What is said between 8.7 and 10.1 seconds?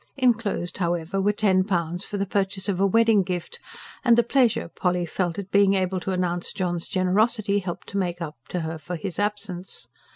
for his absence.